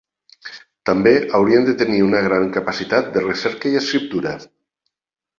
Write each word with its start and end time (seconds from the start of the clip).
També 0.89 1.11
haurien 1.39 1.67
de 1.67 1.75
tenir 1.81 1.99
una 2.05 2.21
gran 2.27 2.47
capacitat 2.55 3.11
de 3.17 3.23
recerca 3.27 3.73
i 3.75 3.77
escriptura. 3.81 4.33